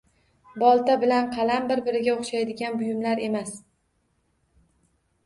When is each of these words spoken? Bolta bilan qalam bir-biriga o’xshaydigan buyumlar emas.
Bolta 0.61 0.93
bilan 1.01 1.27
qalam 1.35 1.67
bir-biriga 1.71 2.15
o’xshaydigan 2.21 2.79
buyumlar 2.79 3.21
emas. 3.27 3.55